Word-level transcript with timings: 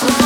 Russian. 0.00 0.21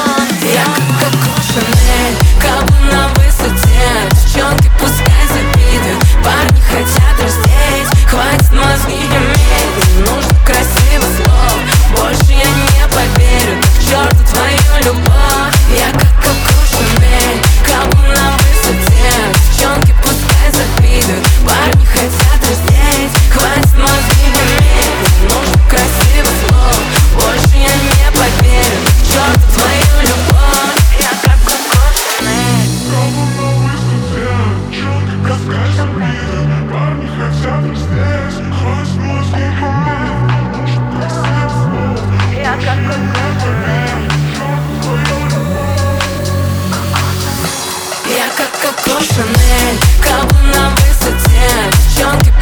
Шанель, 49.14 49.78
как 50.02 50.20
кабы 50.22 50.36
на 50.54 50.70
высоте, 50.70 51.48
щенки 51.96 52.32